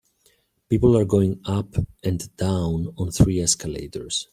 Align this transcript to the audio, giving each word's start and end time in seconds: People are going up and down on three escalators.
People 0.67 0.97
are 0.97 1.05
going 1.05 1.39
up 1.45 1.75
and 2.03 2.35
down 2.35 2.91
on 2.97 3.11
three 3.11 3.39
escalators. 3.39 4.29